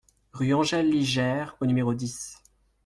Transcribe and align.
Rue 0.33 0.55
Angèle 0.55 0.89
Ligère 0.89 1.55
au 1.59 1.67
numéro 1.67 1.93
dix 1.93 2.39